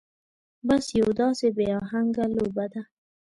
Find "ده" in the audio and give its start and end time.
2.73-2.81